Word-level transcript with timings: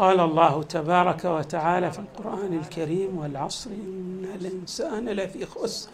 قال 0.00 0.20
الله 0.20 0.62
تبارك 0.62 1.24
وتعالى 1.24 1.92
في 1.92 1.98
القرآن 1.98 2.58
الكريم 2.58 3.18
والعصر 3.18 3.70
إن 3.70 4.26
الإنسان 4.34 5.08
لفي 5.08 5.46
خسر 5.46 5.90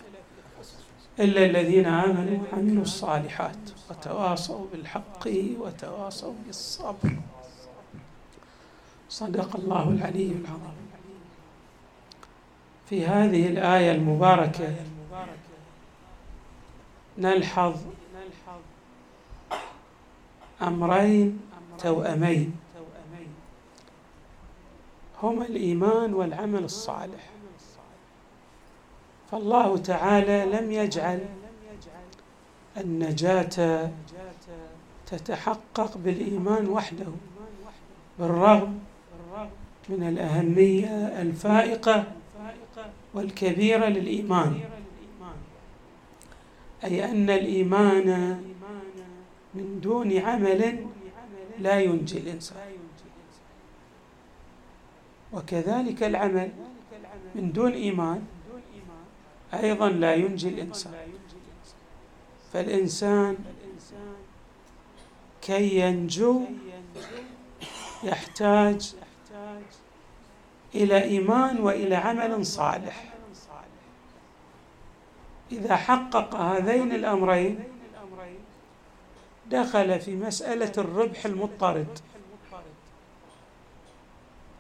إلا 1.21 1.45
الذين 1.45 1.87
آمنوا 1.87 2.39
وعملوا 2.53 2.83
الصالحات 2.83 3.57
وتواصوا 3.91 4.67
بالحق 4.73 5.29
وتواصوا 5.61 6.33
بالصبر. 6.47 7.11
صدق 9.09 9.57
الله 9.57 9.89
العلي 9.89 10.27
العظيم. 10.27 10.91
في 12.89 13.07
هذه 13.07 13.49
الآية 13.49 13.93
المباركة 13.93 14.75
نلحظ 17.19 17.75
أمرين 20.63 21.41
توأمين. 21.79 22.66
هما 25.23 25.47
الإيمان 25.47 26.15
والعمل 26.15 26.65
الصالح. 26.65 27.31
فالله 29.31 29.77
تعالى 29.77 30.45
لم 30.45 30.73
يجعل 30.73 31.21
النجاة 32.77 33.91
تتحقق 35.07 35.97
بالإيمان 35.97 36.69
وحده 36.69 37.07
بالرغم 38.19 38.79
من 39.89 40.09
الأهمية 40.09 41.23
الفائقة 41.23 42.05
والكبيرة 43.15 43.87
للإيمان. 43.87 44.61
أي 46.85 47.05
أن 47.05 47.31
الإيمان 47.31 48.41
من 49.55 49.81
دون 49.81 50.19
عمل 50.19 50.87
لا 51.59 51.81
ينجي 51.81 52.19
الإنسان. 52.19 52.57
وكذلك 55.33 56.03
العمل 56.03 56.51
من 57.35 57.53
دون 57.53 57.73
إيمان 57.73 58.23
أيضا 59.55 59.89
لا 59.89 60.15
ينجي 60.15 60.49
الإنسان. 60.49 60.95
فالإنسان 62.53 63.37
كي 65.43 65.81
ينجو 65.81 66.43
يحتاج 68.05 68.95
إلى 70.75 71.03
إيمان 71.03 71.61
وإلى 71.61 71.95
عمل 71.95 72.47
صالح. 72.47 73.13
إذا 75.53 75.77
حقق 75.77 76.35
هذين 76.35 76.93
الأمرين 76.93 77.65
دخل 79.51 80.01
في 80.01 80.17
مسألة 80.17 80.73
الربح 80.79 81.27
المضطرد. 81.27 81.99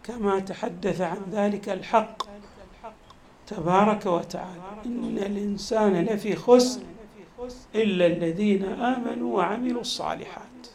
كما 0.06 0.40
تحدث 0.40 1.00
عن 1.00 1.22
ذلك 1.30 1.68
الحق. 1.68 2.22
تبارك 3.46 4.06
وتعالى. 4.06 4.62
إن 4.86 5.18
الإنسان 5.18 6.04
لفي 6.04 6.36
خسر 6.36 6.80
إلا 7.74 8.06
الذين 8.06 8.64
آمنوا 8.64 9.36
وعملوا 9.36 9.80
الصالحات. 9.80 10.66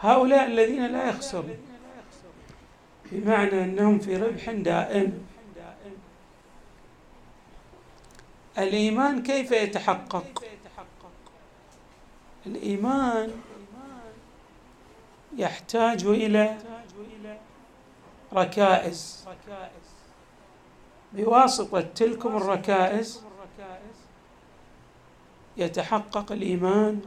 هؤلاء 0.00 0.46
الذين 0.46 0.86
لا 0.86 1.08
يخسرون. 1.08 1.56
بمعنى 3.12 3.64
أنهم 3.64 3.98
في 3.98 4.16
ربح 4.16 4.50
دائم. 4.50 5.26
الإيمان 8.58 9.22
كيف 9.22 9.52
يتحقق؟ 9.52 10.44
الإيمان 12.46 13.30
يحتاج 15.36 16.04
إلى 16.04 16.58
ركائز. 18.34 19.24
بواسطة 21.12 21.80
تلكم 21.80 22.36
الركائز 22.36 23.22
يتحقق 25.56 26.32
الإيمان 26.32 27.00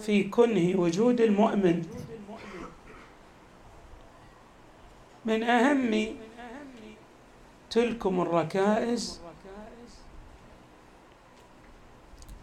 في 0.00 0.24
كنه 0.24 0.80
وجود 0.80 1.20
المؤمن. 1.20 1.86
من 5.24 5.42
أهم 5.42 6.16
تلكم 7.70 8.20
الركائز 8.20 9.20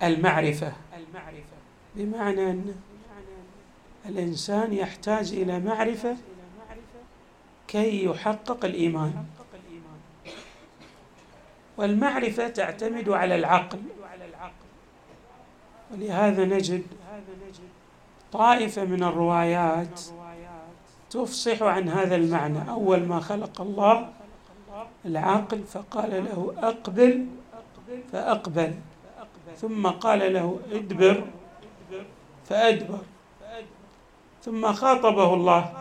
المعرفة. 0.04 0.74
بمعنى 1.96 2.52
أن 2.52 2.76
الإنسان 4.06 4.74
يحتاج 4.74 5.34
إلى 5.34 5.60
معرفة 5.60 6.18
كي 7.70 8.06
يحقق 8.06 8.66
الإيمان. 8.66 9.26
والمعرفة 11.78 12.48
تعتمد 12.48 13.10
على 13.10 13.36
العقل. 13.36 13.80
ولهذا 15.92 16.46
نجد 16.46 16.84
طائفة 18.32 18.86
من 18.86 19.04
الروايات 19.04 20.02
تفصح 21.10 21.64
عن 21.64 21.90
هذا 21.90 22.16
المعنى. 22.16 22.70
أول 22.70 23.04
ما 23.06 23.20
خلق 23.20 23.62
الله 23.62 24.10
العقل 25.06 25.64
فقال 25.64 26.26
له 26.26 26.54
أقبل 26.58 27.26
فأقبل. 28.12 28.74
ثم 29.58 29.88
قال 29.88 30.34
له 30.34 30.60
ادبر 30.72 31.24
فأدبر. 32.46 33.00
ثم 34.44 34.74
خاطبه 34.74 35.34
الله. 35.34 35.74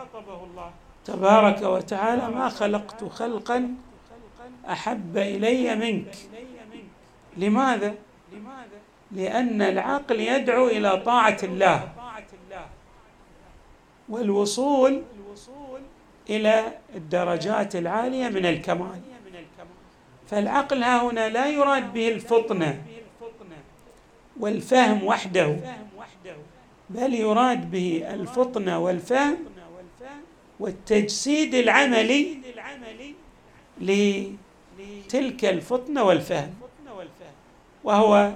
تبارك 1.13 1.61
وتعالى 1.61 2.29
ما 2.29 2.49
خلقت 2.49 3.03
خلقا 3.03 3.75
أحب 4.69 5.17
إلي 5.17 5.75
منك. 5.75 6.15
لماذا؟ 7.37 7.95
لأن 9.11 9.61
العقل 9.61 10.19
يدعو 10.19 10.67
إلى 10.67 10.97
طاعة 11.05 11.37
الله 11.43 11.89
والوصول 14.09 15.01
إلى 16.29 16.65
الدرجات 16.95 17.75
العالية 17.75 18.29
من 18.29 18.45
الكمال. 18.45 19.01
فالعقل 20.27 20.83
ها 20.83 21.09
هنا 21.09 21.29
لا 21.29 21.47
يراد 21.47 21.93
به 21.93 22.07
الفطنة 22.07 22.83
والفهم 24.39 25.03
وحده 25.03 25.55
بل 26.89 27.13
يراد 27.13 27.71
به 27.71 28.03
الفطنة 28.13 28.79
والفهم 28.79 29.37
والتجسيد 30.59 31.55
العملي 31.55 32.37
لتلك 33.81 35.45
الفطنة 35.45 36.03
والفهم 36.03 36.53
وهو 37.83 38.33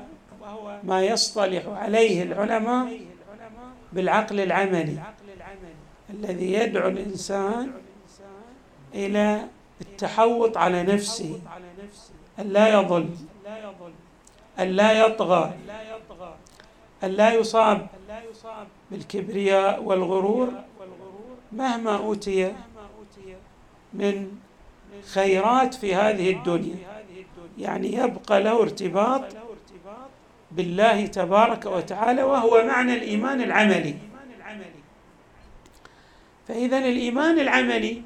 ما 0.83 1.01
يصطلح 1.05 1.67
عليه 1.67 2.23
العلماء 2.23 2.99
بالعقل 3.93 4.39
العملي 4.39 4.97
الذي 6.09 6.53
يدعو 6.53 6.89
الإنسان 6.89 7.71
إلى 8.93 9.47
التحوط 9.81 10.57
على 10.57 10.83
نفسه 10.83 11.39
أن 12.39 12.49
لا 12.49 12.73
يضل 12.73 13.09
أن 14.59 14.67
لا 14.67 15.05
يطغى 15.07 15.53
أن 17.03 17.09
لا 17.11 17.33
يصاب 17.33 17.87
بالكبرياء 18.91 19.83
والغرور 19.83 20.53
مهما 21.57 21.97
أوتي 21.97 22.53
من 23.93 24.37
خيرات 25.13 25.73
في 25.73 25.95
هذه 25.95 26.29
الدنيا. 26.31 26.75
يعني 27.57 27.93
يبقى 27.93 28.43
له 28.43 28.61
ارتباط 28.61 29.21
بالله 30.51 31.05
تبارك 31.05 31.65
وتعالى 31.65 32.23
وهو 32.23 32.63
معنى 32.65 32.93
الإيمان 32.93 33.41
العملي. 33.41 33.95
فإذا 36.47 36.77
الإيمان 36.77 37.39
العملي 37.39 38.01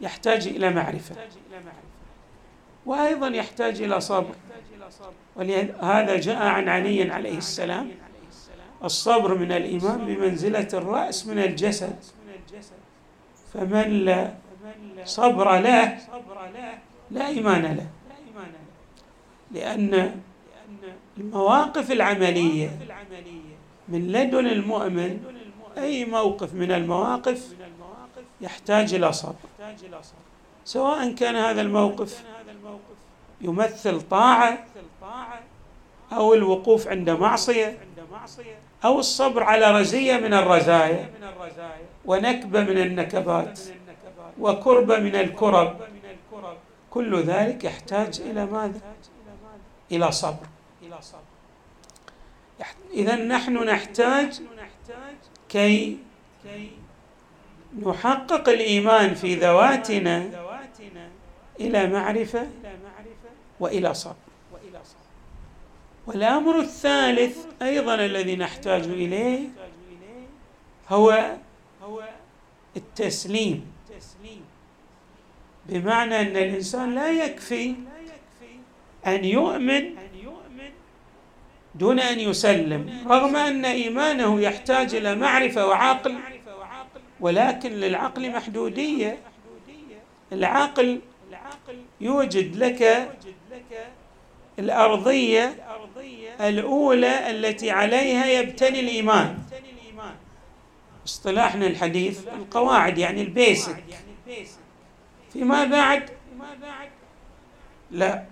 يحتاج 0.00 0.46
إلى 0.48 0.70
معرفة 0.70 1.16
وأيضا 2.86 3.28
يحتاج 3.28 3.82
إلى 3.82 4.00
صبر. 4.00 4.34
ولهذا 5.36 6.20
جاء 6.20 6.42
عن 6.42 6.68
علي 6.68 7.12
عليه 7.12 7.38
السلام 7.38 7.90
الصبر 8.84 9.34
من 9.34 9.52
الإيمان 9.52 10.06
بمنزلة 10.06 10.68
الرأس 10.74 11.26
من 11.26 11.38
الجسد. 11.38 11.96
فمن 13.54 14.04
لا 14.04 14.34
صبر 15.04 15.58
له 15.58 15.98
لا 17.10 17.26
إيمان 17.26 17.62
له. 17.62 17.86
لأن 19.50 20.20
المواقف 21.18 21.90
العملية 21.92 22.78
من 23.88 24.12
لدن 24.12 24.46
المؤمن 24.46 25.24
أي 25.78 26.04
موقف 26.04 26.54
من 26.54 26.72
المواقف 26.72 27.54
يحتاج 28.40 28.94
إلى 28.94 29.12
صبر. 29.12 29.34
سواء 30.64 31.14
كان 31.14 31.36
هذا 31.36 31.60
الموقف 31.60 32.24
يمثل 33.40 34.00
طاعة 34.00 34.64
أو 36.12 36.34
الوقوف 36.34 36.88
عند 36.88 37.10
معصية 37.10 37.78
أو 38.84 38.98
الصبر 38.98 39.42
على 39.42 39.80
رزية 39.80 40.16
من 40.16 40.34
الرزايا. 40.34 41.10
ونكبة 42.04 42.60
من 42.60 42.78
النكبات 42.78 43.60
وكربه 44.40 44.98
من 44.98 45.16
الكرب. 45.16 45.80
كل 46.90 47.22
ذلك 47.22 47.64
يحتاج 47.64 48.20
إلى 48.20 48.46
ماذا؟ 48.46 48.80
إلى 49.92 50.12
صبر. 50.12 50.46
اذا 52.94 53.16
نحن 53.16 53.56
نحتاج 53.56 54.40
كي 55.48 55.98
نحقق 57.86 58.48
الإيمان 58.48 59.14
في 59.14 59.34
ذواتنا 59.34 60.28
إلى 61.60 61.86
معرفة 61.86 62.46
وإلى 63.60 63.94
صبر. 63.94 64.14
والأمر 66.06 66.58
الثالث 66.60 67.38
أيضا 67.62 67.94
الذي 67.94 68.36
نحتاج 68.36 68.82
إليه 68.82 69.48
هو 70.88 71.36
التسليم. 72.76 73.64
بمعنى 75.66 76.20
أن 76.20 76.26
الإنسان 76.26 76.94
لا 76.94 77.10
يكفي 77.10 77.74
أن 79.06 79.24
يؤمن 79.24 79.94
دون 81.74 82.00
أن 82.00 82.20
يسلم 82.20 83.04
رغم 83.06 83.36
أن 83.36 83.64
إيمانه 83.64 84.40
يحتاج 84.40 84.94
إلى 84.94 85.14
معرفة 85.14 85.66
وعقل 85.66 86.14
ولكن 87.20 87.70
للعقل 87.70 88.30
محدودية. 88.30 89.18
العقل 90.32 91.00
يوجد 92.00 92.56
لك 92.56 93.10
الأرضية 94.58 95.54
الأولى 96.40 97.30
التي 97.30 97.70
عليها 97.70 98.26
يبتني 98.26 98.80
الإيمان. 98.80 99.38
اصطلاحنا 101.06 101.66
الحديث 101.66 102.28
القواعد 102.28 102.98
يعني 102.98 103.22
البيسك. 103.22 103.84
فيما 105.32 105.64
بعد 105.64 106.10
لا 107.90 108.24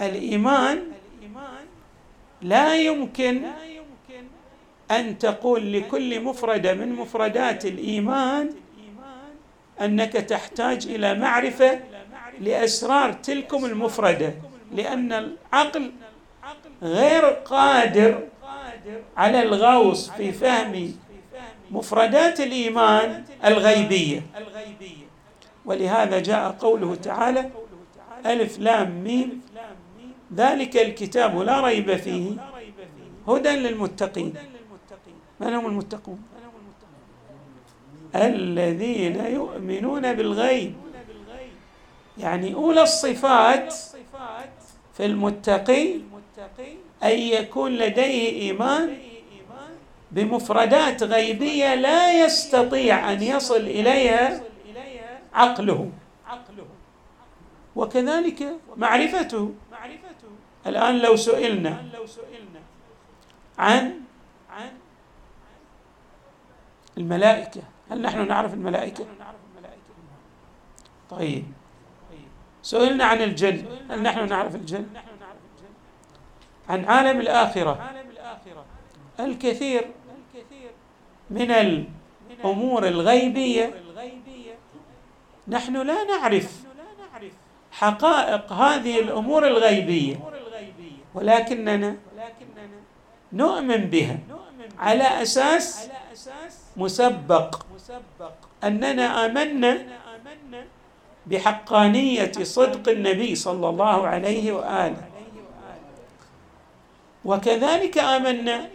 الإيمان 0.00 0.82
لا 2.42 2.74
يمكن 2.76 3.42
أن 4.90 5.18
تقول 5.18 5.72
لكل 5.72 6.20
مفرده 6.24 6.74
من 6.74 6.92
مفردات 6.92 7.64
الإيمان 7.66 8.50
أنك 9.80 10.12
تحتاج 10.12 10.86
إلى 10.86 11.14
معرفة 11.14 11.80
لأسرار 12.40 13.12
تلكم 13.12 13.64
المفردة 13.64 14.34
لأن 14.74 15.12
العقل 15.12 15.92
غير 16.82 17.24
قادر 17.24 18.28
على 19.16 19.42
الغوص 19.42 20.10
في 20.10 20.32
فهم 20.32 20.94
مفردات 21.70 22.40
الإيمان 22.40 23.24
الغيبية. 23.44 24.22
ولهذا 25.64 26.18
جاء 26.18 26.50
قوله 26.50 26.94
تعالى 26.94 27.50
ألف 28.26 28.58
لام 28.58 29.04
ميم 29.04 29.40
ذلك 30.34 30.76
الكتاب 30.76 31.38
لا 31.38 31.60
ريب 31.60 31.96
فيه 31.96 32.30
هدى 33.28 33.48
للمتقين. 33.48 34.34
من 35.40 35.54
هم 35.54 35.66
المتقون؟ 35.66 36.22
الذين 38.14 39.16
يؤمنون 39.26 40.12
بالغيب. 40.12 40.74
يعني 42.18 42.54
أولى 42.54 42.82
الصفات 42.82 43.74
في 44.94 45.06
المتقي 45.06 45.94
أن 47.02 47.18
يكون 47.18 47.72
لديه 47.72 48.42
إيمان 48.42 48.96
بمفردات 50.10 51.02
غيبية 51.02 51.74
لا 51.74 52.24
يستطيع 52.24 53.12
أن 53.12 53.22
يصل 53.22 53.56
إليها 53.56 54.40
عقله 55.34 55.90
وكذلك 57.76 58.56
معرفته 58.76 59.54
الآن 60.66 60.98
لو 60.98 61.16
سئلنا 61.16 61.84
عن 63.58 64.00
الملائكة 66.98 67.62
هل 67.90 68.02
نحن 68.02 68.28
نعرف 68.28 68.54
الملائكة؟ 68.54 69.06
طيب 71.10 71.44
سئلنا 72.62 73.04
عن 73.04 73.22
الجن 73.22 73.66
هل 73.90 74.02
نحن 74.02 74.28
نعرف 74.28 74.54
الجن؟ 74.54 74.86
عن 76.68 76.84
عالم 76.84 77.20
الآخرة 77.20 77.90
الكثير 79.20 79.90
من 81.30 81.50
الأمور 81.50 82.88
الغيبية. 82.88 83.74
نحن 85.48 85.76
لا 85.76 86.04
نعرف 86.04 86.52
حقائق 87.72 88.52
هذه 88.52 89.00
الأمور 89.00 89.46
الغيبية 89.46 90.16
ولكننا 91.14 91.96
نؤمن 93.32 93.76
بها 93.76 94.18
على 94.78 95.22
أساس 95.22 95.88
مسبق 96.76 97.62
أننا 98.64 99.26
آمنا 99.26 99.86
بحقانية 101.26 102.32
صدق 102.42 102.88
النبي 102.88 103.34
صلى 103.34 103.68
الله 103.68 104.06
عليه 104.06 104.52
وآله. 104.52 105.04
وكذلك 107.24 107.98
آمنا 107.98 108.68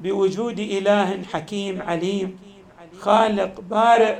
بوجود 0.00 0.58
إله 0.60 1.22
حكيم 1.32 1.82
عليم 1.82 2.38
خالق 3.00 3.60
بارئ. 3.60 4.16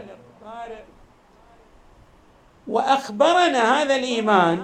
وأخبرنا 2.69 3.83
هذا 3.83 3.97
الإيمان 3.97 4.63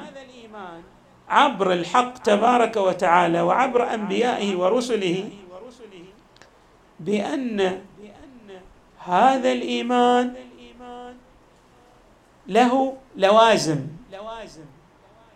عبر 1.28 1.72
الحق 1.72 2.18
تبارك 2.18 2.76
وتعالى 2.76 3.40
وعبر 3.40 3.94
أنبيائه 3.94 4.56
ورسله 4.56 5.28
بأن 7.00 7.80
هذا 8.98 9.52
الإيمان 9.52 10.34
له 12.46 12.96
لوازم. 13.16 13.80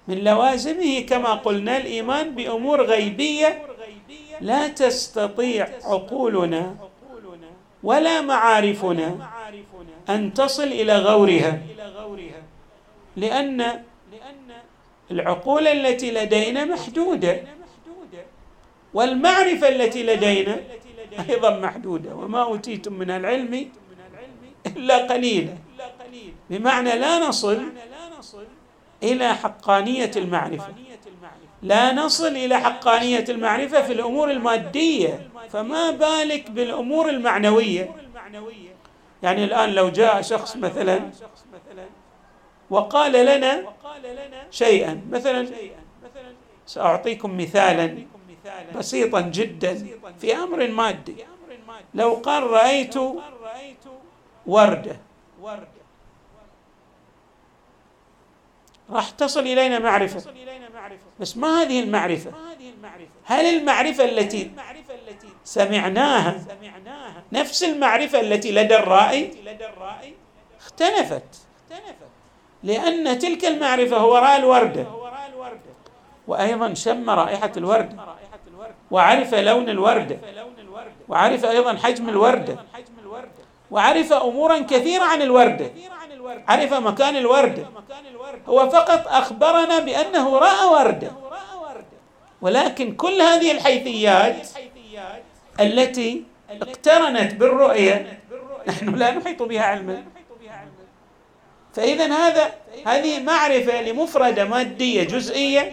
من 0.08 0.24
لوازمه 0.24 1.00
كما 1.00 1.32
قلنا 1.34 1.76
الإيمان 1.76 2.34
بأمور 2.34 2.82
غيبية 2.82 3.62
لا 4.40 4.68
تستطيع 4.68 5.68
عقولنا 5.84 6.74
ولا 7.82 8.20
معارفنا 8.20 9.28
أن 10.08 10.34
تصل 10.34 10.62
إلى 10.62 10.98
غورها. 10.98 11.60
لأن 13.16 13.82
العقول 15.10 15.66
التي 15.66 16.10
لدينا 16.10 16.64
محدودة 16.64 17.40
والمعرفة 18.94 19.68
التي 19.68 20.02
لدينا 20.02 20.56
أيضا 21.30 21.58
محدودة. 21.58 22.14
وما 22.14 22.42
أوتيتم 22.42 22.92
من 22.92 23.10
العلم 23.10 23.70
إلا 24.66 24.96
قليلا. 25.06 25.54
بمعنى 26.50 26.98
لا 26.98 27.28
نصل 27.28 27.62
إلى 29.02 29.34
حقانية 29.34 30.10
المعرفة. 30.16 30.68
لا 31.62 31.92
نصل 31.92 32.26
إلى 32.36 32.60
حقانية 32.60 33.24
المعرفة 33.28 33.82
في 33.82 33.92
الأمور 33.92 34.30
المادية. 34.30 35.28
فما 35.50 35.90
بالك 35.90 36.50
بالأمور 36.50 37.08
المعنوية؟ 37.08 37.94
يعني 39.22 39.44
الآن 39.44 39.70
لو 39.70 39.88
جاء 39.88 40.22
شخص 40.22 40.56
مثلا 40.56 41.10
وقال 42.70 43.12
لنا 43.12 43.62
شيئا 44.50 45.00
مثلا 45.10 45.48
سأعطيكم 46.66 47.36
مثالا 47.36 47.98
بسيطا 48.76 49.20
جدا 49.20 49.86
في 50.20 50.34
أمر 50.36 50.68
مادي. 50.68 51.16
لو 51.94 52.14
قال 52.14 52.42
رأيت 52.42 52.94
ورده. 54.46 54.96
راح 58.90 59.10
تصل 59.10 59.40
إلينا 59.40 59.78
معرفة. 59.78 60.20
بس 61.20 61.36
ما 61.36 61.62
هذه 61.62 61.80
المعرفة. 61.80 62.30
هل 63.24 63.44
المعرفة 63.58 64.04
التي 64.04 64.50
سمعناها 65.44 66.34
نفس 67.32 67.64
المعرفة 67.64 68.20
التي 68.20 68.52
لدى 68.52 68.76
الرائي؟ 68.76 69.30
اختلفت. 70.60 71.22
لأن 72.62 73.18
تلك 73.18 73.44
المعرفة 73.44 73.96
هو 73.96 74.16
راى 74.16 74.36
الوردة. 74.36 74.86
وأيضا 76.28 76.74
شم 76.74 77.10
رائحة 77.10 77.52
الورده 77.56 77.96
وعرف 78.90 79.34
لون 79.34 79.68
الورده 79.68 80.18
وعرف 81.08 81.44
أيضا 81.44 81.76
حجم 81.76 82.08
الورده 82.08 82.56
وعرف 83.70 84.12
امورا 84.12 84.58
كثيرة 84.58 85.04
عن 85.04 85.22
الورده 85.22 85.70
عرف 86.48 86.72
مكان 86.74 87.16
الورده 87.16 87.66
هو 88.48 88.70
فقط 88.70 89.06
أخبرنا 89.08 89.78
بأنه 89.78 90.38
رأى 90.38 90.64
ورده 90.66 91.12
ولكن 92.40 92.94
كل 92.94 93.20
هذه 93.22 93.52
الحيثيات 93.52 94.48
التي 95.60 96.24
اقترنت 96.50 97.34
بالرؤية 97.34 98.18
نحن 98.66 98.94
لا 98.94 99.14
نحيط 99.14 99.42
بها 99.42 99.62
علما. 99.62 100.04
فاذا 101.74 102.06
هذا 102.06 102.54
هذه 102.86 103.22
معرفة 103.22 103.82
لمفردة 103.82 104.44
مادية 104.44 105.04
جزئية 105.04 105.72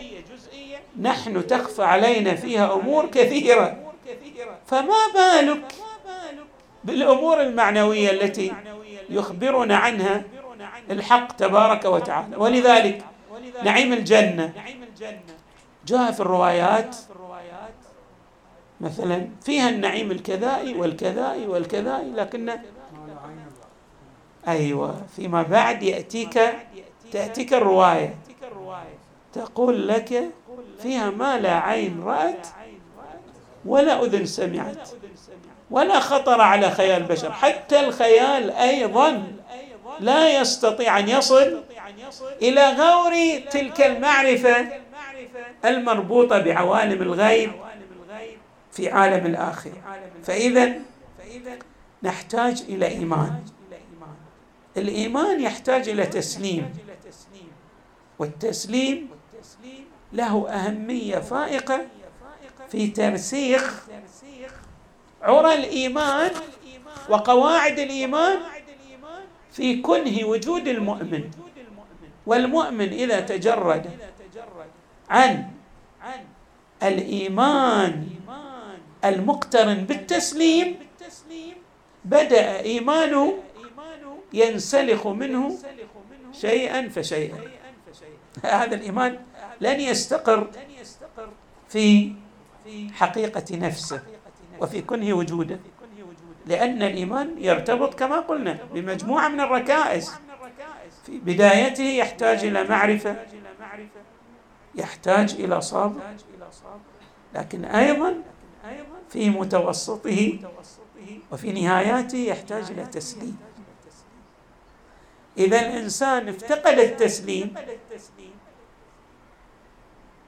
نحن 1.01 1.47
تخفى 1.47 1.83
علينا 1.83 2.35
فيها 2.35 2.73
أمور 2.73 3.05
كثيرة. 3.05 3.77
فما 4.67 4.97
بالك 5.13 5.65
بالأمور 6.83 7.41
المعنوية 7.41 8.11
التي 8.11 8.53
يخبرنا 9.09 9.77
عنها؟ 9.77 10.23
الحق 10.91 11.35
تبارك 11.35 11.85
وتعالى. 11.85 12.35
ولذلك 12.37 13.05
نعيم 13.63 13.93
الجنة 13.93 14.53
جاء 15.87 16.11
في 16.11 16.19
الروايات 16.19 16.95
مثلا 18.81 19.27
فيها 19.41 19.69
النعيم 19.69 20.11
الكذائي 20.11 20.75
والكذائي 20.75 21.47
والكذائي 21.47 22.09
لكن 22.11 22.51
أيوه 24.47 25.01
فيما 25.15 25.41
بعد 25.43 25.83
يأتيك 25.83 26.39
تأتيك 27.11 27.53
الرواية. 27.53 28.15
تقول 29.33 29.87
لك 29.87 30.23
فيها 30.81 31.09
ما 31.09 31.37
لا 31.39 31.59
عين 31.59 32.03
رأت 32.03 32.47
ولا 33.65 34.03
أذن 34.03 34.25
سمعت 34.25 34.89
ولا 35.71 35.99
خطر 35.99 36.41
على 36.41 36.71
خيال 36.71 37.03
بشر 37.03 37.31
حتى 37.31 37.79
الخيال 37.79 38.51
أيضا 38.51 39.27
لا 39.99 40.41
يستطيع 40.41 40.99
أن 40.99 41.09
يصل 41.09 41.63
إلى 42.41 42.69
غور 42.69 43.39
تلك 43.51 43.81
المعرفة 43.81 44.67
المربوطة 45.65 46.39
بعوالم 46.39 47.01
الغيب 47.01 47.51
في 48.71 48.89
عالم 48.89 49.25
الآخرة. 49.25 50.01
فإذا 50.23 50.73
نحتاج 52.03 52.63
إلى 52.69 52.87
إيمان. 52.87 53.43
الإيمان 54.77 55.41
يحتاج 55.41 55.89
إلى 55.89 56.05
تسليم. 56.05 56.73
والتسليم 58.19 59.09
له 60.13 60.49
أهمية 60.49 61.19
فائقة 61.19 61.81
في 62.71 62.87
ترسيخ 62.87 63.83
عرى 65.21 65.53
الإيمان 65.53 66.31
وقواعد 67.09 67.79
الإيمان 67.79 68.39
في 69.53 69.81
كنه 69.81 70.25
وجود 70.25 70.67
المؤمن 70.67 71.31
والمؤمن 72.25 72.89
إذا 72.89 73.19
تجرد 73.19 73.89
عن 75.09 75.51
الإيمان 76.83 78.09
المقترن 79.05 79.85
بالتسليم 79.85 80.75
بدأ 82.05 82.59
إيمانه 82.59 83.33
ينسلخ 84.33 85.07
منه 85.07 85.57
شيئا 86.31 86.89
فشيئا. 86.89 87.39
هذا 88.43 88.75
الإيمان 88.75 89.19
لن 89.61 89.79
يستقر 89.79 90.47
في 91.69 92.13
حقيقة 92.93 93.57
نفسه 93.57 94.01
وفي 94.61 94.81
كنه 94.81 95.13
وجوده. 95.13 95.59
لأن 96.45 96.83
الإيمان 96.83 97.35
يرتبط 97.37 97.93
كما 97.93 98.19
قلنا 98.19 98.57
بمجموعة 98.73 99.27
من 99.27 99.39
الركائز. 99.39 100.11
في 101.05 101.19
بدايته 101.19 101.83
يحتاج 101.83 102.45
إلى 102.45 102.63
معرفة 102.63 103.15
يحتاج 104.75 105.33
إلى 105.33 105.61
صبر 105.61 106.01
لكن 107.33 107.65
أيضا 107.65 108.15
في 109.09 109.29
متوسطه 109.29 110.39
وفي 111.31 111.51
نهاياته 111.51 112.17
يحتاج 112.17 112.71
إلى 112.71 112.85
تسليم. 112.85 113.37
إذا 115.37 115.59
الإنسان 115.59 116.29
افتقد 116.29 116.79
التسليم 116.79 117.55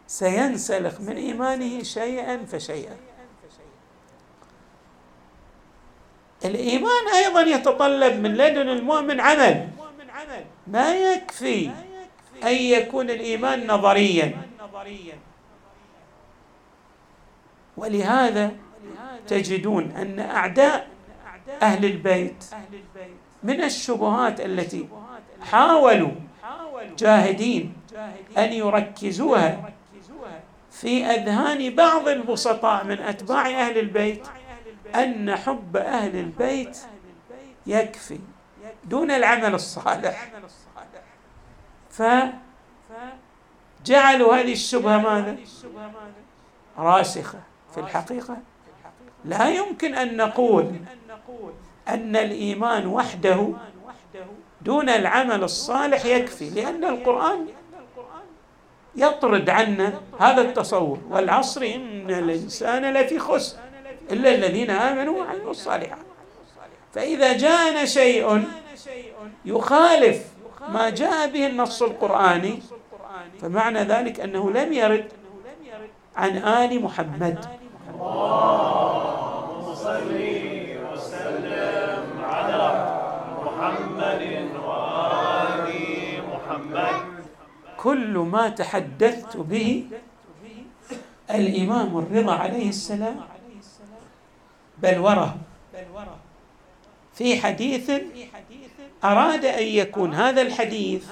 سينسلخ 0.08 1.02
من 1.02 1.16
إيمانه 1.16 1.84
شيئا 1.84 2.46
فشيئا. 2.46 2.98
الإيمان 6.46 7.04
أيضا 7.16 7.42
يتطلب 7.42 8.14
من 8.24 8.32
لدن 8.38 8.70
المؤمن 8.70 9.20
عمل. 9.20 9.68
ما 10.68 10.96
يكفي 10.96 11.70
أن 12.44 12.56
يكون 12.56 13.10
الإيمان 13.10 13.68
نظريا. 13.68 14.28
ولهذا 17.78 18.52
تجدون 19.28 19.92
أن 19.92 20.20
أعداء 20.20 20.88
أهل 21.62 21.86
البيت 21.86 22.46
من 23.44 23.64
الشبهات 23.64 24.42
التي 24.42 24.88
حاولوا 25.52 26.12
جاهدين 26.98 27.74
أن 28.38 28.54
يركزوها 28.54 29.74
في 30.72 31.06
أذهان 31.06 31.76
بعض 31.76 32.08
البسطاء 32.08 32.84
من 32.84 33.00
أتباع 33.00 33.48
أهل 33.48 33.78
البيت. 33.78 34.28
أن 34.96 35.36
حب 35.36 35.78
أهل 35.78 36.16
البيت 36.16 36.78
يكفي 37.68 38.20
دون 38.84 39.12
العمل 39.12 39.56
الصالح. 39.56 40.32
فجعلوا 43.82 44.36
هذه 44.36 44.52
الشبهة 44.54 44.98
ماذا؟ 44.98 45.38
راسخة 46.78 47.40
في 47.74 47.80
الحقيقة. 47.80 48.38
لا 49.26 49.50
يمكن 49.50 49.96
أن 49.96 50.18
نقول 50.18 50.76
أن 51.88 52.16
الإيمان 52.16 52.88
وحده 52.88 53.54
دون 54.62 54.90
العمل 54.90 55.44
الصالح 55.44 56.06
يكفي 56.06 56.50
لأن 56.50 56.84
القرآن 56.84 57.48
يطرد 58.96 59.50
عنا 59.50 60.02
هذا 60.20 60.42
التصور. 60.42 61.00
والعصر 61.10 61.62
إن 61.62 62.12
الإنسان 62.12 62.94
لفي 62.94 63.20
خسر. 63.20 63.58
إلا 64.12 64.36
الذين 64.36 64.70
آمنوا 64.70 65.20
وعملوا 65.20 65.52
الصالحات. 65.52 66.06
فإذا 66.94 67.34
جاءنا 67.38 67.86
شيء 67.86 68.44
يخالف 69.46 70.26
ما 70.70 70.90
جاء 70.90 71.28
به 71.30 71.48
النص 71.48 71.82
القرآني 71.82 72.60
فمعنى 73.42 73.80
ذلك 73.80 74.20
أنه 74.20 74.52
لم 74.52 74.74
يرد 74.74 75.08
عن 76.16 76.38
آل 76.38 76.82
محمد. 76.82 77.46
اللهم 77.96 79.76
صل 79.76 80.12
وسلم 80.92 82.04
على 82.24 82.64
محمد 83.44 84.24
وآل 84.66 85.68
محمد 86.34 86.96
كل 87.78 88.14
ما 88.18 88.50
تحدثت 88.50 89.38
به 89.38 89.86
الإمام 91.30 91.98
الرضا 91.98 92.34
عليه 92.34 92.70
السلام 92.70 93.35
بل 94.78 95.00
وراه 95.00 95.36
في 97.14 97.42
حديث 97.42 97.92
أراد 99.04 99.46
أن 99.46 99.64
يكون 99.64 100.14
هذا 100.14 100.42
الحديث 100.42 101.06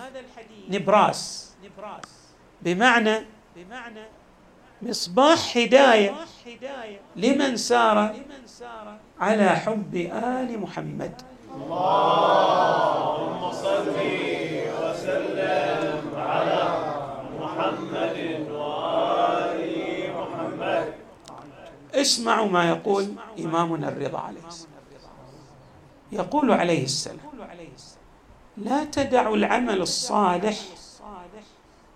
نبراس. 0.69 1.53
بمعنى 2.61 3.25
مصباح 4.81 5.57
هداية 5.57 6.15
لمن 7.15 7.57
سار 7.57 8.13
على 9.19 9.49
حب 9.49 9.95
آل 10.13 10.59
محمد. 10.59 11.21
اللهم 11.55 13.51
صل 13.51 13.87
وسلم. 14.81 15.92
اسمعوا 22.03 22.47
ما 22.47 22.69
يقول 22.69 23.05
إمامنا 23.39 23.87
الرضا 23.89 24.19
عليه 24.19 24.47
السلام. 24.47 24.73
يقول 26.11 26.51
عليه 26.51 26.83
السلام 26.83 27.19
لا 28.57 28.83
تدعوا 28.83 29.35
العمل 29.35 29.81
الصالح 29.81 30.57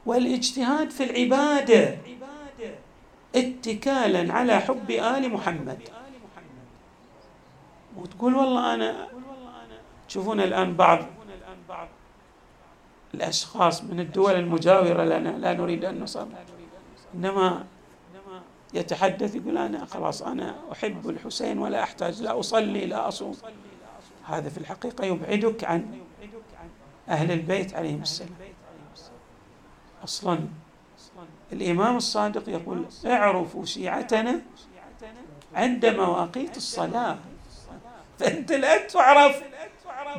والإجتهاد 0.05 0.89
في 0.89 1.03
العبادة 1.03 1.97
اتكالا 3.35 4.33
على 4.33 4.59
حب 4.59 4.91
آل 4.91 5.23
محمد. 5.33 5.79
وتقول 7.97 8.35
والله 8.35 8.73
أنا 8.73 9.07
تشوفون 10.07 10.39
الآن 10.39 10.73
بعض 10.73 10.99
الأشخاص 13.13 13.83
من 13.83 13.99
الدول 13.99 14.33
المجاورة 14.33 15.03
لنا 15.03 15.29
لا 15.29 15.53
نريد 15.53 15.85
أن 15.85 15.99
نصاب. 15.99 16.29
إنما 17.15 17.65
يتحدث 18.73 19.35
يقول 19.35 19.57
أنا 19.57 19.85
خلاص 19.85 20.21
أنا 20.21 20.55
أحب 20.71 21.09
الحسين 21.09 21.59
ولا 21.59 21.83
أحتاج 21.83 22.21
لا 22.21 22.39
أصلي 22.39 22.85
لا 22.85 23.07
أصوم. 23.07 23.37
هذا 24.25 24.49
في 24.49 24.57
الحقيقة 24.57 25.05
يبعدك 25.05 25.63
عن 25.63 25.99
أهل 27.09 27.31
البيت 27.31 27.73
عليهم 27.73 28.01
السلام. 28.01 28.29
أصلا 30.03 30.39
الإمام 31.53 31.97
الصادق 31.97 32.49
يقول 32.49 32.85
اعرفوا 33.05 33.65
شيعتنا 33.65 34.41
عند 35.55 35.85
مواقيت 35.85 36.57
الصلاة. 36.57 37.17
فأنت 38.19 38.51
لا 38.51 38.87
تعرف 38.87 39.43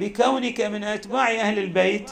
بكونك 0.01 0.61
من 0.61 0.85
أتباع 0.85 1.31
أهل 1.31 1.59
البيت 1.59 2.11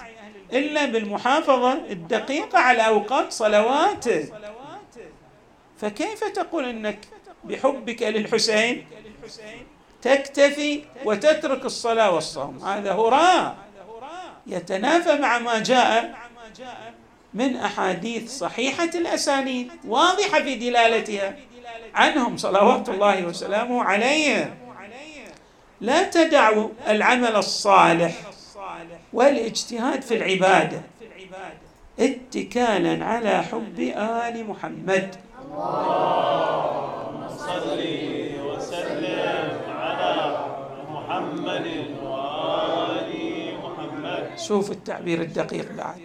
إلا 0.53 0.87
بالمحافظة 0.87 1.73
الدقيقة 1.73 2.59
على 2.59 2.87
أوقات 2.87 3.33
صلواتك. 3.33 4.33
فكيف 5.81 6.25
تقول 6.25 6.65
إنك 6.65 6.99
بحبك 7.45 8.03
للحسين 8.03 8.87
تكتفي 10.03 10.83
وتترك 11.05 11.65
الصلاة 11.65 12.11
والصوم؟ 12.11 12.65
هذا 12.65 12.93
هراء 12.93 13.57
يتنافى 14.47 15.19
مع 15.19 15.39
ما 15.39 15.59
جاء 15.59 16.15
من 17.35 17.57
أحاديث 17.57 18.39
صحيحة 18.39 18.91
الأسانيد 18.95 19.73
واضحة 19.87 20.43
في 20.43 20.55
دلالتها 20.55 21.37
عنهم 21.95 22.37
صلوات 22.37 22.89
الله 22.89 23.27
وسلامه 23.27 23.85
عليه. 23.85 24.55
لا 25.81 26.03
تدعوا 26.03 26.69
العمل 26.89 27.37
الصالح 27.37 28.15
والاجتهاد 29.13 30.03
في 30.03 30.17
العبادة 30.17 30.83
اتكالا 32.01 33.05
على 33.05 33.43
حب 33.43 33.81
آل 33.97 34.47
محمد. 34.47 35.17
اللهم 35.47 37.29
صل 37.29 37.81
وسلم 38.49 39.51
على 39.69 40.15
محمد 40.91 41.67
وآل 42.03 43.11
محمد 43.63 44.39
شوف 44.39 44.71
التعبير 44.71 45.21
الدقيق 45.21 45.73
بعد. 45.73 46.01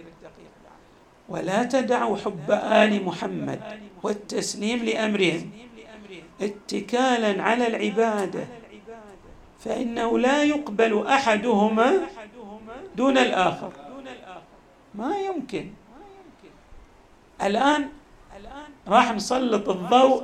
ولا 1.28 1.64
تدعوا 1.64 2.16
حب 2.16 2.50
آل 2.50 3.04
محمد 3.04 3.60
والتسليم 4.02 4.84
لأمرهم 4.84 5.50
اتكالا 6.40 7.42
على 7.42 7.66
العبادة 7.66 8.44
فإنه 9.58 10.18
لا 10.18 10.42
يقبل 10.42 11.06
أحدهما 11.06 11.92
دون 12.96 13.18
الآخر. 13.18 13.72
ما 14.94 15.16
يمكن. 15.16 15.70
الآن 17.42 17.88
راح 18.88 19.12
نسلط 19.12 19.68
الضوء. 19.68 20.22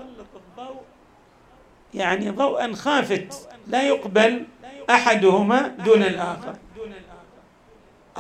يعني 1.95 2.31
ضوءا 2.31 2.73
خافت 2.73 3.49
لا 3.67 3.83
يقبل 3.83 4.45
أحدهما 4.91 5.67
دون 5.69 6.03
الآخر. 6.03 6.55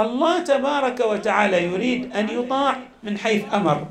الله 0.00 0.44
تبارك 0.44 1.00
وتعالى 1.00 1.64
يريد 1.64 2.16
أن 2.16 2.28
يطاع 2.28 2.76
من 3.02 3.18
حيث 3.18 3.54
أمر. 3.54 3.86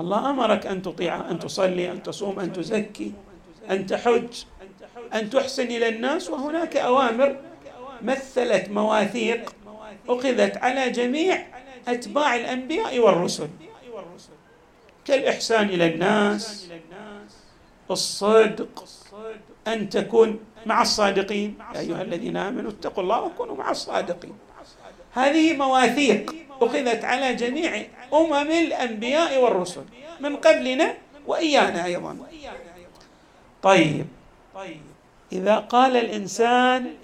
الله 0.00 0.30
أمرك 0.30 0.66
أن 0.66 0.82
تطيع 0.82 1.30
أن 1.30 1.38
تصلي 1.38 1.92
أن 1.92 2.02
تصوم 2.02 2.40
أن 2.40 2.52
تزكي 2.52 3.12
أن 3.70 3.86
تحج 3.86 4.44
أن 5.14 5.30
تحسن 5.30 5.66
إلى 5.66 5.88
الناس. 5.88 6.30
وهناك 6.30 6.76
أوامر 6.76 7.36
مثلت 8.02 8.68
مواثيق 8.68 9.54
أخذت 10.08 10.56
على 10.56 10.90
جميع 10.90 11.46
أتباع 11.88 12.36
الأنبياء 12.36 12.98
والرسل. 12.98 13.48
كالإحسان 15.06 15.68
إلى 15.68 15.86
الناس. 15.94 16.68
الصدق 17.90 18.84
أن 19.66 19.88
تكون 19.88 20.38
مع 20.66 20.82
الصادقين. 20.82 21.58
يا 21.74 21.80
أيها 21.80 22.02
الذين 22.02 22.36
آمنوا 22.36 22.70
اتقوا 22.70 23.02
الله 23.02 23.20
وكونوا 23.22 23.56
مع 23.56 23.70
الصادقين. 23.70 24.34
هذه 25.12 25.56
مواثيق 25.56 26.34
أخذت 26.60 27.04
على 27.04 27.34
جميع 27.34 27.86
أمم 28.14 28.50
الأنبياء 28.50 29.42
والرسل. 29.42 29.84
من 30.20 30.36
قبلنا 30.36 30.94
وإيانا 31.26 31.84
أيضا. 31.84 32.16
طيب. 33.62 34.06
إذا 35.32 35.56
قال 35.56 35.96
الإنسان 35.96 36.94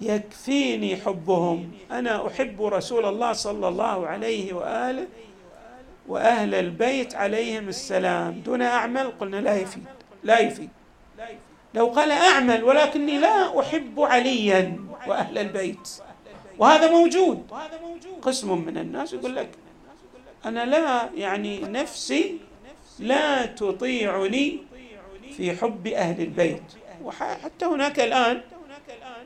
يكفيني 0.00 0.96
حبهم. 0.96 1.72
أنا 1.90 2.26
أحب 2.26 2.62
رسول 2.62 3.04
الله 3.04 3.32
صلى 3.32 3.68
الله 3.68 4.06
عليه 4.06 4.52
وآله 4.52 5.06
وأهل 6.08 6.54
البيت 6.54 7.14
عليهم 7.14 7.68
السلام. 7.68 8.40
دون 8.40 8.62
أعمل؟ 8.62 9.10
قلنا 9.20 9.36
لا 9.36 9.56
يفيد. 9.56 9.84
لا 10.24 10.38
يفيد. 10.38 10.68
لو 11.74 11.86
قال 11.86 12.10
أعمل 12.10 12.64
ولكني 12.64 13.18
لا 13.18 13.60
أحب 13.60 14.00
عليا 14.00 14.76
وأهل 15.06 15.38
البيت. 15.38 15.88
وهذا 16.58 16.90
موجود. 16.90 17.52
قسم 18.22 18.58
من 18.58 18.78
الناس 18.78 19.12
يقول 19.12 19.36
لك 19.36 19.48
أنا 20.44 20.64
لا 20.64 21.08
يعني 21.16 21.60
نفسي 21.60 22.38
لا 22.98 23.46
تطيعني 23.46 24.58
في 25.36 25.56
حب 25.56 25.86
أهل 25.86 26.20
البيت. 26.20 26.62
وحتى 27.04 27.64
هناك 27.64 28.00
الآن 28.00 28.40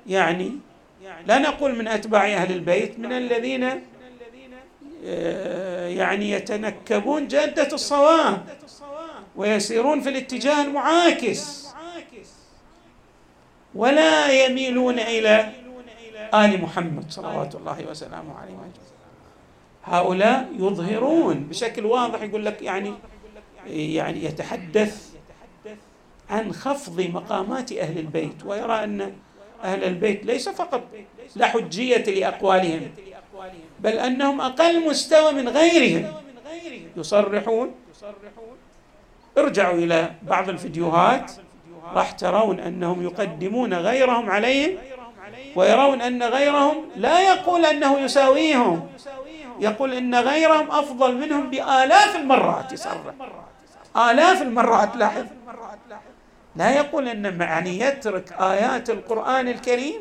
يعني 0.06 0.52
لا 1.26 1.38
نقول 1.38 1.78
من 1.78 1.88
أتباع 1.88 2.26
أهل 2.26 2.52
البيت 2.52 2.98
من 2.98 3.12
الذين 3.12 3.82
يعني 5.02 6.30
يتنكبون 6.30 7.28
جادة 7.28 7.74
الصواب 7.74 8.44
ويسيرون 9.36 10.00
في 10.00 10.08
الاتجاه 10.08 10.62
المعاكس. 10.62 11.68
ولا 13.74 14.44
يميلون 14.46 14.98
إلى 14.98 15.52
آل 16.34 16.62
محمد 16.62 17.10
صلوات 17.10 17.54
الله 17.54 17.86
وسلامه 17.90 18.38
عليه 18.38 18.54
هؤلاء 19.84 20.48
يظهرون 20.58 21.40
بشكل 21.40 21.86
واضح 21.86 22.22
يقول 22.22 22.44
لك 22.46 22.62
يعني 22.62 22.94
يعني 23.66 24.24
يتحدث 24.24 25.08
عن 26.30 26.52
خفض 26.52 27.00
مقامات 27.00 27.72
أهل 27.72 27.98
البيت 27.98 28.44
ويرى 28.44 28.84
أن 28.84 29.12
أهل 29.64 29.84
البيت 29.84 30.26
ليس 30.26 30.48
فقط 30.48 30.82
لا 31.36 31.46
حجية 31.46 32.04
لأقوالهم 32.04 32.90
بل 33.80 33.92
أنهم 33.92 34.40
أقل 34.40 34.88
مستوى 34.88 35.32
من 35.32 35.48
غيرهم. 35.48 36.12
يصرحون. 36.96 37.74
ارجعوا 39.38 39.74
إلى 39.78 40.10
بعض 40.22 40.48
الفيديوهات. 40.48 41.32
راح 41.94 42.10
ترون 42.10 42.60
أنهم 42.60 43.02
يقدمون 43.02 43.74
غيرهم 43.74 44.30
عليهم 44.30 44.76
ويرون 45.56 46.00
أن 46.00 46.22
غيرهم 46.22 46.76
لا 46.96 47.20
يقول 47.20 47.66
أنه 47.66 47.98
يساويهم. 48.00 48.88
يقول 49.60 49.92
أن 49.94 50.14
غيرهم 50.14 50.70
أفضل 50.70 51.14
منهم 51.16 51.50
بآلاف 51.50 52.16
المرات. 52.16 52.72
يصرح. 52.72 53.14
آلاف 53.96 54.42
المرات 54.42 54.96
لاحظ. 54.96 55.24
لا 56.56 56.76
يقول 56.76 57.08
أن 57.08 57.40
يعني 57.40 57.80
يترك 57.80 58.32
آيات 58.32 58.90
القرآن 58.90 59.48
الكريم 59.48 60.00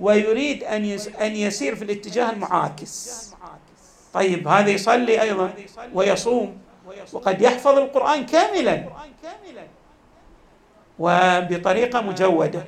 ويريد 0.00 0.64
أن 0.64 0.98
أن 1.20 1.36
يسير 1.36 1.76
في 1.76 1.84
الاتجاه 1.84 2.30
المعاكس. 2.30 3.30
طيب 4.12 4.48
هذا 4.48 4.70
يصلي 4.70 5.22
أيضا 5.22 5.50
ويصوم. 5.94 6.58
وقد 7.12 7.42
يحفظ 7.42 7.78
القرآن 7.78 8.26
كاملا 8.26 8.84
وبطريقة 10.98 12.00
مجودة. 12.00 12.64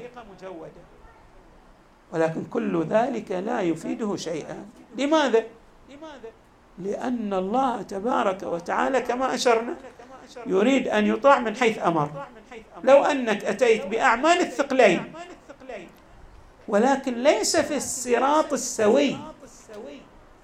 ولكن 2.13 2.45
كل 2.45 2.85
ذلك 2.85 3.31
لا 3.33 3.61
يفيده 3.61 4.17
شيئا. 4.17 4.67
لماذا؟ 4.99 5.45
لأن 6.79 7.35
الله 7.35 7.83
تبارك 7.83 8.43
وتعالى 8.43 9.01
كما 9.01 9.35
أشرنا 9.35 9.75
يريد 10.47 10.89
أن 10.89 11.07
يطاع 11.07 11.39
من 11.39 11.57
حيث 11.57 11.79
أمر. 11.79 12.27
لو 12.85 13.05
أنك 13.05 13.45
أتيت 13.45 13.87
بأعمال 13.87 14.41
الثقلين. 14.41 15.13
ولكن 16.69 17.23
ليس 17.23 17.57
في 17.57 17.77
الصراط 17.77 18.53
السوي. 18.53 19.17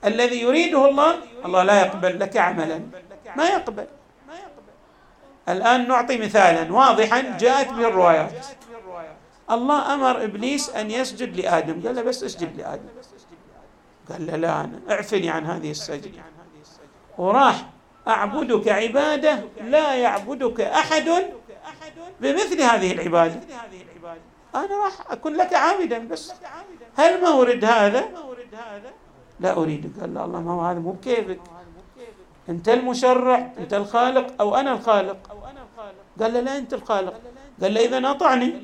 الذي 0.05 0.40
يريده 0.40 0.88
الله 0.88 1.14
الله 1.44 1.62
لا 1.62 1.81
يقبل 1.87 2.21
لك 2.21 2.37
عملا. 2.37 2.81
ما 3.37 3.49
يقبل. 3.49 3.87
الآن 5.49 5.88
نعطي 5.88 6.16
مثالا 6.18 6.73
واضحا 6.73 7.38
جاءت 7.38 7.68
به 7.68 7.88
الروايات. 7.88 8.47
الله 9.51 9.94
أمر 9.94 10.25
إبليس 10.25 10.71
أن 10.71 10.90
يسجد 10.90 11.37
لآدم. 11.37 11.87
قال 11.87 11.97
له 11.97 12.03
بس 12.03 12.25
اسجد 12.25 12.57
لآدم. 12.57 12.88
قال 14.11 14.27
له 14.27 14.37
لا 14.37 14.61
أنا 14.61 14.81
اعفني 14.90 15.31
عن 15.31 15.47
هذه 15.47 15.71
السجدة 15.71 16.23
وراح 17.18 17.66
أعبدك 18.09 18.68
عبادة 18.68 19.44
لا 19.61 19.94
يعبدك 19.94 20.61
أحد 20.61 21.09
بمثل 22.20 22.62
هذه 22.62 22.92
العبادة. 22.92 23.40
أنا 24.54 24.85
راح 24.85 25.12
أكون 25.12 25.37
لك 25.37 25.54
عابدا 25.54 26.09
بس. 26.09 26.33
هل 26.96 27.20
مورد 27.20 27.64
هذا؟ 27.64 28.09
لا 29.40 29.57
أريد 29.57 30.00
قال 30.00 30.14
له 30.14 30.24
الله 30.24 30.40
ما 30.40 30.52
هو 30.52 30.61
هذا 30.61 30.78
مو 30.78 30.92
بكيفك. 30.92 31.40
أنت 32.48 32.68
المشرع 32.68 33.52
أنت 33.59 33.74
الخالق 33.74 34.35
أو 34.40 34.57
أنا 34.57 34.72
الخالق؟ 34.72 35.16
قال 36.20 36.35
له 36.35 36.40
لا 36.40 36.57
أنت 36.59 36.74
الخالق. 36.74 37.20
قال 37.62 37.74
له 37.74 37.85
إذا 37.85 38.11
أطعني 38.11 38.54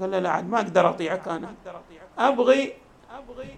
قال 0.00 0.10
له 0.10 0.18
لا 0.18 0.30
عاد 0.30 0.50
ما 0.50 0.58
أقدر 0.58 0.88
أطيعك 0.88 1.28
أنا. 1.28 1.54
أبغي 2.18 2.74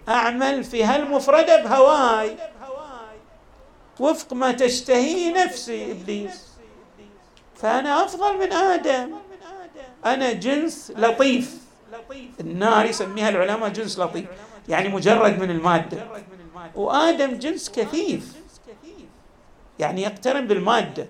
أعمل 0.09 0.63
في 0.63 0.83
هالمفردة 0.83 1.63
بهواي. 1.63 2.37
وفق 3.99 4.33
ما 4.33 4.51
تشتهي 4.51 5.31
نفسي 5.31 5.91
إبليس. 5.91 6.50
فأنا 7.61 8.05
أفضل 8.05 8.37
من 8.39 8.53
آدم. 8.53 9.11
أنا 10.05 10.33
جنس 10.33 10.93
لطيف. 10.97 11.61
النار 12.39 12.85
يسميها 12.85 13.29
العلماء 13.29 13.69
جنس 13.69 13.99
لطيف. 13.99 14.25
يعني 14.69 14.89
مجرد 14.89 15.39
من 15.39 15.49
المادة. 15.51 16.07
وآدم 16.75 17.39
جنس 17.39 17.69
كثيف. 17.69 18.35
يعني 19.79 20.01
يقترن 20.01 20.47
بالمادة. 20.47 21.07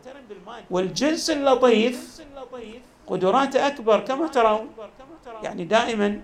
والجنس 0.72 1.30
اللطيف 1.30 2.22
قدراته 3.08 3.68
أكبر 3.68 4.00
كما 4.00 4.28
ترون. 4.28 4.70
يعني 5.44 5.64
دائما 5.66 6.22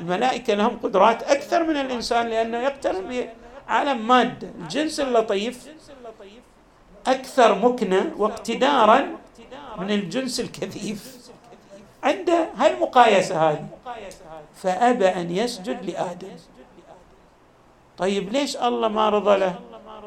الملائكة 0.00 0.54
لهم 0.54 0.78
قدرات 0.82 1.22
أكثر 1.22 1.64
من 1.64 1.76
الإنسان 1.76 2.28
لأنه 2.28 2.58
يقترن 2.58 3.28
بعالم 3.68 4.08
مادة. 4.08 4.48
الجنس 4.60 5.00
اللطيف 5.00 5.68
أكثر 7.06 7.54
مكنة 7.54 8.12
واقتدارا 8.16 9.16
من 9.78 9.90
الجنس 9.90 10.40
الكثيف. 10.40 11.30
عنده 12.02 12.48
هالمقايسة 12.56 13.50
هذه 13.50 13.66
فأبى 14.54 15.08
أن 15.08 15.30
يسجد 15.30 15.84
لآدم. 15.90 16.28
طيب 17.98 18.32
ليش 18.32 18.56
الله 18.56 18.88
ما 18.88 19.08
رضى 19.08 19.36
له؟ 19.36 19.54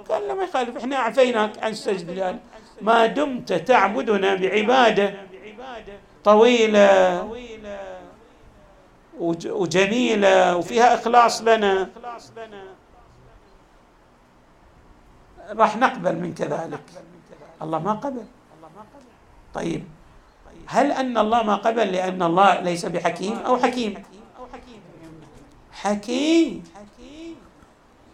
قال 0.10 0.28
له 0.28 0.34
ما 0.34 0.44
يخالف 0.44 0.78
إحنا 0.78 0.98
عفيناك 0.98 1.64
عن 1.64 1.72
السجد 1.72 2.10
لآدم 2.10 2.40
ما 2.82 3.06
دمت 3.06 3.54
تعبدنا 3.54 4.36
بعبادة 4.36 5.14
طويلة 6.24 7.30
وجميلة 9.20 10.58
وفيها 10.58 10.94
إخلاص 10.94 11.42
لنا. 11.42 11.90
راح 15.50 15.78
نقبل 15.78 16.16
من 16.16 16.34
كذلك 16.34 16.80
الله 17.62 17.80
ما 17.80 17.94
قبل. 17.94 18.26
طيب. 19.54 19.84
هل 20.66 20.92
أن 20.92 21.18
الله 21.18 21.44
ما 21.44 21.56
قبل 21.56 21.92
لأن 21.92 22.24
الله 22.24 22.60
ليس 22.60 22.86
بحكيم 22.86 23.38
أو 23.38 23.58
حكيم؟ 23.58 24.04
حكيم. 25.72 26.64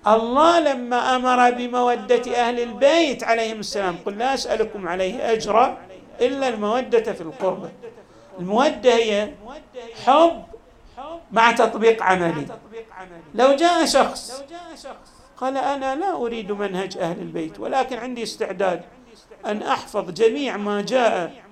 الله 0.07 0.59
لما 0.59 1.15
أمر 1.15 1.51
بمودة 1.51 2.25
أهل 2.47 2.59
البيت 2.59 3.23
عليهم 3.23 3.59
السلام 3.59 3.97
قل 4.05 4.17
لا 4.17 4.33
أسألكم 4.33 4.87
عليه 4.87 5.31
أجرا 5.31 5.77
إلا 6.21 6.49
المودة 6.49 7.13
في 7.13 7.21
القربة 7.21 7.69
المودة 8.39 8.93
هي 8.93 9.33
حب 10.05 10.43
مع 11.31 11.51
تطبيق 11.51 12.03
عملي. 12.03 12.45
لو 13.35 13.55
جاء 13.55 13.85
شخص 13.85 14.43
قال 15.37 15.57
أنا 15.57 15.95
لا 15.95 16.15
أريد 16.15 16.51
منهج 16.51 16.97
أهل 16.97 17.19
البيت 17.19 17.59
ولكن 17.59 17.97
عندي 17.97 18.23
استعداد. 18.23 18.81
أن 19.45 19.63
أحفظ 19.63 20.11
جميع 20.11 20.57
ما 20.57 20.81
جاء 20.81 21.43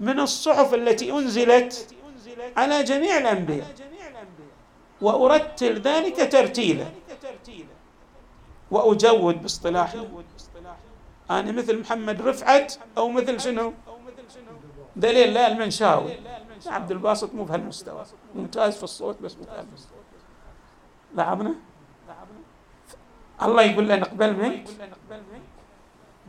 من 0.00 0.20
الصحف 0.20 0.74
التي 0.74 1.12
أنزلت 1.12 1.94
على 2.56 2.82
جميع 2.82 3.18
الأنبياء 3.18 3.74
وأرتل 5.00 5.80
ذلك 5.80 6.32
ترتيلا 6.32 6.86
وأجود 8.70 9.42
باصطلاحنا 9.42 10.06
أنا 11.30 11.52
مثل 11.52 11.80
محمد 11.80 12.22
رفعت 12.22 12.74
أو 12.98 13.08
مثل 13.08 13.40
شنو؟ 13.40 13.72
دليل 14.96 15.34
لا 15.34 15.46
المنشاوي. 15.52 16.12
عبد 16.66 16.90
الباسط 16.90 17.34
مو 17.34 17.44
بهالمستوى. 17.44 18.04
ممتاز 18.34 18.76
في 18.76 18.82
الصوت 18.82 19.22
بس 19.22 19.36
مو 19.36 19.44
بهالمستوى. 19.44 19.98
لاحظنا 21.14 21.54
الله 23.42 23.62
يقول 23.62 23.84
لنا 23.84 23.96
نقبل 23.96 24.36
منك. 24.36 24.68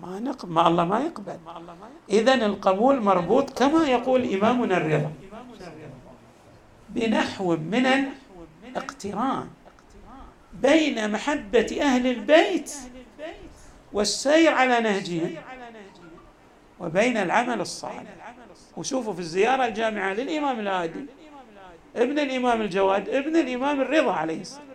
ما 0.02 0.20
نقبل 0.20 0.52
ما 0.52 0.68
الله 0.68 0.86
ما 0.86 1.00
يقبل. 1.00 1.38
إذا 2.10 2.34
القبول 2.34 3.02
مربوط 3.02 3.60
كما 3.60 3.88
يقول 3.88 4.34
إمامنا 4.34 4.78
الرضا. 4.78 5.12
بنحو 6.90 7.56
من 7.56 7.88
الاقتران 8.68 9.48
بين 10.54 11.12
محبة 11.12 11.78
أهل 11.82 12.08
البيت 12.08 12.74
والسير 13.94 14.52
على 14.52 14.80
نهجهم 14.80 15.36
وبين 16.80 17.18
العمل 17.18 17.62
الصالح. 17.62 18.04
وشوفوا 18.78 19.14
في 19.14 19.20
الزيارة 19.20 19.66
الجامعة 19.66 20.14
للإمام 20.14 20.60
الهادي 20.60 21.06
ابن 21.96 22.20
الإمام 22.20 22.62
الجواد 22.62 23.10
ابن 23.10 23.36
الإمام 23.36 23.82
الرضا 23.82 24.14
عليه 24.14 24.42
السلام. 24.42 24.68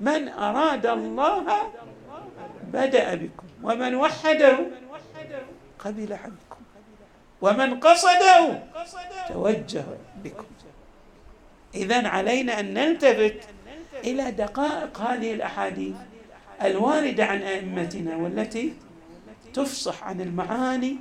من 0.00 0.28
أراد 0.28 0.86
الله 0.86 1.72
بدأ 2.72 3.14
بكم. 3.14 3.45
ومن 3.62 3.94
وحده 3.94 4.58
قبل 5.78 6.12
عنكم. 6.12 6.60
ومن 7.42 7.80
قصده 7.80 8.62
توجه 9.28 9.84
بكم. 10.24 10.44
إذا 11.74 12.08
علينا 12.08 12.60
أن 12.60 12.74
نلتفت 12.74 13.40
إلى 14.04 14.30
دقائق 14.30 15.00
هذه 15.00 15.34
الأحاديث 15.34 15.94
الواردة 16.62 17.24
عن 17.24 17.42
أئمتنا 17.42 18.16
والتي 18.16 18.72
تفصح 19.54 20.04
عن 20.04 20.20
المعاني 20.20 20.96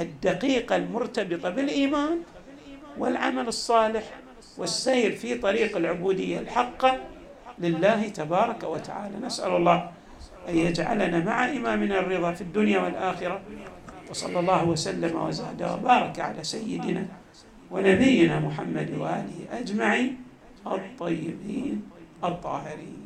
الدقيقة 0.00 0.76
المرتبطة 0.76 1.50
بالإيمان 1.50 2.20
والعمل 2.98 3.48
الصالح 3.48 4.04
والسير 4.58 5.16
في 5.16 5.34
طريق 5.34 5.76
العبودية 5.76 6.38
الحقة 6.38 7.00
لله 7.58 8.08
تبارك 8.08 8.62
وتعالى. 8.62 9.16
نسأل 9.26 9.56
الله 9.56 9.92
أن 10.48 10.56
يجعلنا 10.56 11.24
مع 11.24 11.50
إمامنا 11.50 12.00
الرضا 12.00 12.32
في 12.32 12.40
الدنيا 12.40 12.78
والآخرة. 12.80 13.40
وصلى 14.10 14.38
الله 14.38 14.64
وسلم 14.64 15.16
وزاد 15.16 15.62
وبارك 15.62 16.20
على 16.20 16.44
سيدنا 16.44 17.06
ونبينا 17.70 18.40
محمد 18.40 18.90
وآله 18.98 19.38
أجمعين 19.52 20.16
الطيبين 20.66 21.82
الطاهرين. 22.24 23.05